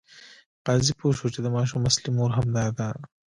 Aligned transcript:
قاضي 0.65 0.93
پوه 0.99 1.13
شو 1.17 1.27
چې 1.33 1.39
د 1.43 1.47
ماشوم 1.55 1.81
اصلي 1.89 2.09
مور 2.17 2.29
همدا 2.37 2.65
ده. 2.77 2.87